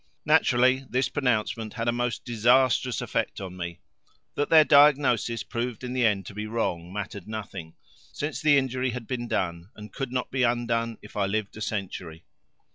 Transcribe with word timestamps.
Naturally 0.25 0.83
this 0.89 1.09
pronouncement 1.09 1.75
had 1.75 1.87
a 1.87 1.91
most 1.91 2.25
disastrous 2.25 3.01
effect 3.01 3.39
on 3.39 3.55
me. 3.55 3.81
That 4.33 4.49
their 4.49 4.63
diagnosis 4.65 5.43
proved 5.43 5.83
in 5.83 5.93
the 5.93 6.07
end 6.07 6.25
to 6.25 6.33
be 6.33 6.47
wrong 6.47 6.91
mattered 6.91 7.27
nothing, 7.27 7.75
since 8.11 8.41
the 8.41 8.57
injury 8.57 8.89
had 8.89 9.05
been 9.05 9.27
done 9.27 9.69
and 9.75 9.93
could 9.93 10.11
not 10.11 10.31
be 10.31 10.41
undone 10.41 10.97
if 11.03 11.15
I 11.15 11.27
lived 11.27 11.55
a 11.55 11.61
century. 11.61 12.25